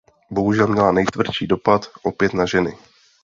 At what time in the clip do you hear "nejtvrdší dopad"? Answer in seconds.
0.91-1.87